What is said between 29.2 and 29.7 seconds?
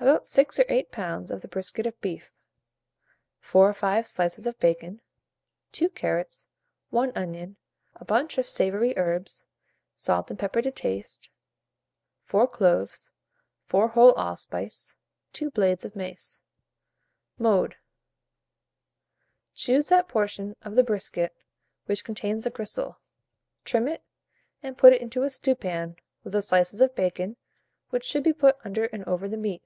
the meat.